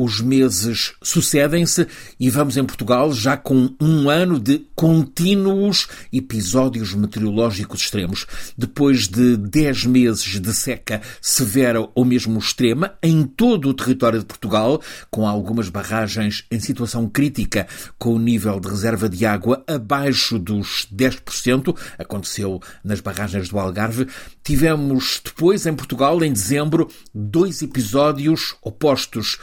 Os 0.00 0.20
meses 0.20 0.92
sucedem-se 1.02 1.84
e 2.20 2.30
vamos 2.30 2.56
em 2.56 2.64
Portugal 2.64 3.12
já 3.12 3.36
com 3.36 3.74
um 3.80 4.08
ano 4.08 4.38
de 4.38 4.64
contínuos 4.76 5.88
episódios 6.12 6.94
meteorológicos 6.94 7.80
extremos. 7.80 8.24
Depois 8.56 9.08
de 9.08 9.36
10 9.36 9.86
meses 9.86 10.38
de 10.38 10.54
seca 10.54 11.02
severa 11.20 11.80
ou 11.96 12.04
mesmo 12.04 12.38
extrema 12.38 12.94
em 13.02 13.24
todo 13.24 13.68
o 13.68 13.74
território 13.74 14.20
de 14.20 14.24
Portugal, 14.24 14.80
com 15.10 15.26
algumas 15.26 15.68
barragens 15.68 16.44
em 16.48 16.60
situação 16.60 17.08
crítica, 17.08 17.66
com 17.98 18.14
o 18.14 18.20
nível 18.20 18.60
de 18.60 18.68
reserva 18.68 19.08
de 19.08 19.26
água 19.26 19.64
abaixo 19.66 20.38
dos 20.38 20.86
10%, 20.94 21.76
aconteceu 21.98 22.60
nas 22.84 23.00
barragens 23.00 23.48
do 23.48 23.58
Algarve, 23.58 24.06
tivemos 24.44 25.20
depois 25.24 25.66
em 25.66 25.74
Portugal, 25.74 26.22
em 26.22 26.32
dezembro, 26.32 26.88
dois 27.12 27.62
episódios 27.62 28.54
opostos. 28.62 29.38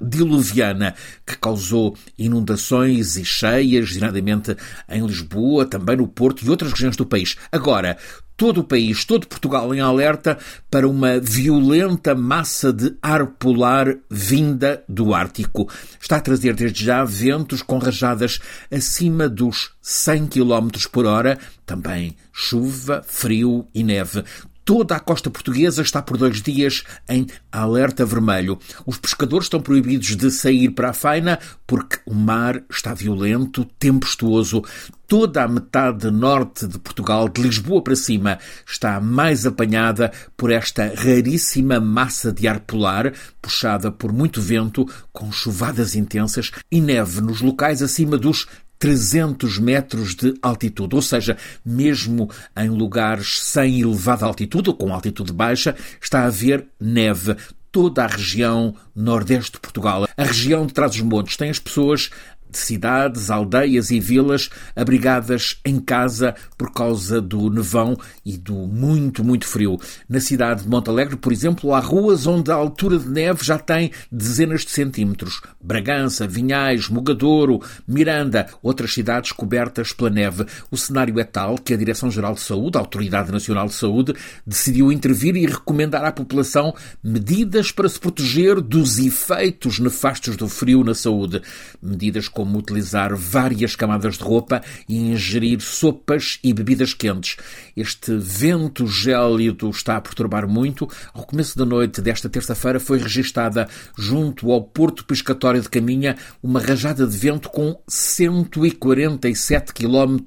Diluviana, 0.00 0.94
que 1.26 1.36
causou 1.38 1.96
inundações 2.18 3.16
e 3.16 3.24
cheias, 3.24 3.88
designadamente 3.88 4.56
em 4.88 5.06
Lisboa, 5.06 5.66
também 5.66 5.96
no 5.96 6.08
Porto 6.08 6.44
e 6.44 6.50
outras 6.50 6.72
regiões 6.72 6.96
do 6.96 7.06
país. 7.06 7.36
Agora, 7.52 7.96
todo 8.38 8.60
o 8.60 8.64
país, 8.64 9.04
todo 9.04 9.26
Portugal 9.26 9.74
em 9.74 9.80
alerta 9.80 10.38
para 10.70 10.88
uma 10.88 11.18
violenta 11.18 12.14
massa 12.14 12.72
de 12.72 12.96
ar 13.02 13.26
polar 13.26 13.96
vinda 14.08 14.82
do 14.88 15.12
Ártico. 15.12 15.68
Está 16.00 16.16
a 16.16 16.20
trazer 16.20 16.54
desde 16.54 16.84
já 16.84 17.04
ventos 17.04 17.62
com 17.62 17.78
rajadas 17.78 18.38
acima 18.70 19.28
dos 19.28 19.72
100 19.82 20.28
km 20.28 20.68
por 20.92 21.04
hora, 21.04 21.36
também 21.66 22.16
chuva, 22.32 23.02
frio 23.04 23.66
e 23.74 23.82
neve. 23.82 24.22
Toda 24.68 24.96
a 24.96 25.00
costa 25.00 25.30
portuguesa 25.30 25.80
está 25.80 26.02
por 26.02 26.18
dois 26.18 26.42
dias 26.42 26.84
em 27.08 27.26
alerta 27.50 28.04
vermelho. 28.04 28.58
Os 28.84 28.98
pescadores 28.98 29.46
estão 29.46 29.62
proibidos 29.62 30.14
de 30.14 30.30
sair 30.30 30.68
para 30.68 30.90
a 30.90 30.92
faina 30.92 31.38
porque 31.66 32.00
o 32.04 32.14
mar 32.14 32.62
está 32.68 32.92
violento, 32.92 33.64
tempestuoso. 33.78 34.62
Toda 35.06 35.42
a 35.42 35.48
metade 35.48 36.10
norte 36.10 36.66
de 36.66 36.78
Portugal, 36.78 37.30
de 37.30 37.40
Lisboa 37.40 37.82
para 37.82 37.96
cima, 37.96 38.38
está 38.66 39.00
mais 39.00 39.46
apanhada 39.46 40.12
por 40.36 40.52
esta 40.52 40.92
raríssima 40.94 41.80
massa 41.80 42.30
de 42.30 42.46
ar 42.46 42.60
polar, 42.60 43.14
puxada 43.40 43.90
por 43.90 44.12
muito 44.12 44.38
vento, 44.38 44.86
com 45.10 45.32
chuvadas 45.32 45.96
intensas 45.96 46.50
e 46.70 46.78
neve 46.78 47.22
nos 47.22 47.40
locais 47.40 47.80
acima 47.80 48.18
dos 48.18 48.46
300 48.78 49.58
metros 49.58 50.14
de 50.14 50.34
altitude, 50.40 50.94
ou 50.94 51.02
seja, 51.02 51.36
mesmo 51.64 52.30
em 52.56 52.68
lugares 52.68 53.42
sem 53.42 53.80
elevada 53.80 54.24
altitude 54.24 54.70
ou 54.70 54.76
com 54.76 54.94
altitude 54.94 55.32
baixa, 55.32 55.74
está 56.00 56.20
a 56.20 56.26
haver 56.26 56.66
neve. 56.80 57.36
Toda 57.70 58.04
a 58.04 58.06
região 58.06 58.74
nordeste 58.96 59.52
de 59.52 59.60
Portugal, 59.60 60.08
a 60.16 60.24
região 60.24 60.66
de 60.66 60.72
Trás-os-Montes, 60.72 61.36
tem 61.36 61.50
as 61.50 61.58
pessoas 61.58 62.08
cidades, 62.52 63.30
aldeias 63.30 63.90
e 63.90 64.00
vilas 64.00 64.50
abrigadas 64.74 65.60
em 65.64 65.78
casa 65.78 66.34
por 66.56 66.72
causa 66.72 67.20
do 67.20 67.50
nevão 67.50 67.96
e 68.24 68.36
do 68.36 68.54
muito, 68.54 69.24
muito 69.24 69.46
frio. 69.46 69.78
Na 70.08 70.20
cidade 70.20 70.62
de 70.62 70.68
Montalegre, 70.68 71.16
por 71.16 71.32
exemplo, 71.32 71.74
há 71.74 71.80
ruas 71.80 72.26
onde 72.26 72.50
a 72.50 72.54
altura 72.54 72.98
de 72.98 73.08
neve 73.08 73.44
já 73.44 73.58
tem 73.58 73.90
dezenas 74.10 74.64
de 74.64 74.70
centímetros. 74.70 75.40
Bragança, 75.60 76.26
Vinhais, 76.26 76.88
Mogadouro, 76.88 77.60
Miranda, 77.86 78.48
outras 78.62 78.92
cidades 78.92 79.32
cobertas 79.32 79.92
pela 79.92 80.10
neve. 80.10 80.46
O 80.70 80.76
cenário 80.76 81.18
é 81.18 81.24
tal 81.24 81.56
que 81.56 81.74
a 81.74 81.76
Direção-Geral 81.76 82.34
de 82.34 82.40
Saúde, 82.40 82.76
a 82.78 82.80
Autoridade 82.80 83.32
Nacional 83.32 83.66
de 83.66 83.74
Saúde, 83.74 84.14
decidiu 84.46 84.90
intervir 84.92 85.36
e 85.36 85.46
recomendar 85.46 86.04
à 86.04 86.12
população 86.12 86.74
medidas 87.02 87.70
para 87.72 87.88
se 87.88 87.98
proteger 87.98 88.60
dos 88.60 88.98
efeitos 88.98 89.78
nefastos 89.78 90.36
do 90.36 90.48
frio 90.48 90.84
na 90.84 90.94
saúde. 90.94 91.42
Medidas 91.82 92.28
como 92.38 92.56
utilizar 92.56 93.16
várias 93.16 93.74
camadas 93.74 94.16
de 94.16 94.22
roupa 94.22 94.62
e 94.88 94.96
ingerir 94.96 95.60
sopas 95.60 96.38
e 96.44 96.52
bebidas 96.52 96.94
quentes. 96.94 97.36
Este 97.76 98.16
vento 98.16 98.86
gélido 98.86 99.68
está 99.70 99.96
a 99.96 100.00
perturbar 100.00 100.46
muito. 100.46 100.88
Ao 101.12 101.24
começo 101.24 101.58
da 101.58 101.66
noite 101.66 102.00
desta 102.00 102.28
terça-feira 102.28 102.78
foi 102.78 102.98
registada 102.98 103.68
junto 103.98 104.52
ao 104.52 104.62
Porto 104.62 105.04
Pescatório 105.04 105.60
de 105.60 105.68
Caminha 105.68 106.16
uma 106.40 106.60
rajada 106.60 107.08
de 107.08 107.16
vento 107.16 107.50
com 107.50 107.76
147 107.88 109.72
km 109.74 110.18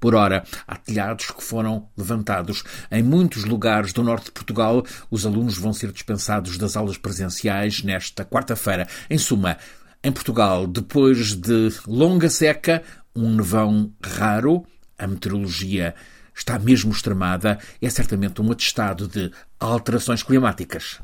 por 0.00 0.14
hora. 0.14 0.42
Há 0.66 0.76
telhados 0.76 1.30
que 1.30 1.42
foram 1.42 1.88
levantados. 1.96 2.64
Em 2.90 3.02
muitos 3.02 3.44
lugares 3.44 3.92
do 3.92 4.02
norte 4.02 4.26
de 4.26 4.32
Portugal, 4.32 4.82
os 5.10 5.26
alunos 5.26 5.58
vão 5.58 5.72
ser 5.72 5.92
dispensados 5.92 6.56
das 6.56 6.76
aulas 6.76 6.96
presenciais 6.96 7.82
nesta 7.82 8.24
quarta-feira. 8.24 8.88
Em 9.08 9.18
suma, 9.18 9.58
em 10.02 10.12
Portugal, 10.12 10.66
depois 10.66 11.34
de 11.34 11.70
longa 11.86 12.30
seca, 12.30 12.82
um 13.14 13.34
nevão 13.34 13.92
raro, 14.02 14.64
a 14.98 15.06
meteorologia 15.06 15.94
está 16.34 16.58
mesmo 16.58 16.90
extremada, 16.90 17.58
é 17.82 17.90
certamente 17.90 18.40
um 18.40 18.50
atestado 18.50 19.06
de 19.06 19.30
alterações 19.58 20.22
climáticas. 20.22 21.00